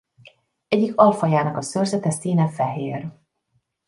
Egyik 0.67 0.97
alfajának 0.99 1.57
a 1.57 1.61
szőrzete 1.61 2.09
színe 2.11 2.47
fehér. 2.49 3.07